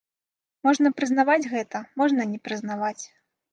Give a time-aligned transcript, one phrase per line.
[0.67, 2.99] Можна прызнаваць гэта, можна не прызнаваць.